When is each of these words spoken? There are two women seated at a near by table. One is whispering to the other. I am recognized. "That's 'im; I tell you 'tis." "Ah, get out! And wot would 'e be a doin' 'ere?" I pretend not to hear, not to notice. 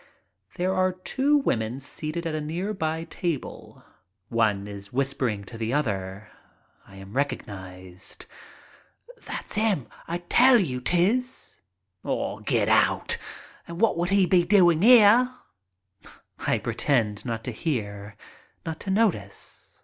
There 0.55 0.73
are 0.73 0.93
two 0.93 1.37
women 1.37 1.79
seated 1.79 2.25
at 2.25 2.33
a 2.33 2.41
near 2.41 2.73
by 2.73 3.03
table. 3.03 3.85
One 4.29 4.67
is 4.67 4.91
whispering 4.91 5.43
to 5.43 5.59
the 5.59 5.73
other. 5.73 6.31
I 6.87 6.95
am 6.95 7.13
recognized. 7.13 8.25
"That's 9.23 9.55
'im; 9.59 9.85
I 10.07 10.23
tell 10.27 10.57
you 10.59 10.79
'tis." 10.81 11.61
"Ah, 12.03 12.39
get 12.39 12.67
out! 12.67 13.19
And 13.67 13.79
wot 13.79 13.95
would 13.95 14.11
'e 14.11 14.25
be 14.25 14.41
a 14.41 14.45
doin' 14.47 14.83
'ere?" 14.83 15.35
I 16.47 16.57
pretend 16.57 17.23
not 17.23 17.43
to 17.43 17.51
hear, 17.51 18.15
not 18.65 18.79
to 18.79 18.89
notice. 18.89 19.77